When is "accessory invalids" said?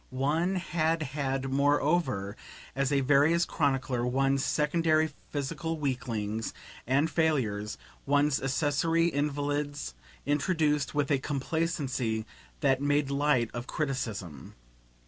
8.41-9.93